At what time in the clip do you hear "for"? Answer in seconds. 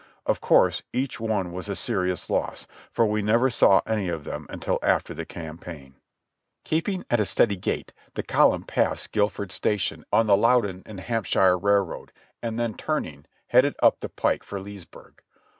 2.91-3.05, 14.43-14.59